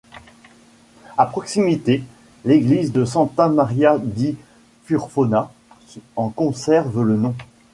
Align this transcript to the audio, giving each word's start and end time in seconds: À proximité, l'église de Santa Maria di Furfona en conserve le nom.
À 1.15 1.27
proximité, 1.27 2.01
l'église 2.43 2.91
de 2.91 3.05
Santa 3.05 3.49
Maria 3.49 3.99
di 3.99 4.35
Furfona 4.83 5.51
en 6.15 6.29
conserve 6.31 7.03
le 7.03 7.17
nom. 7.17 7.35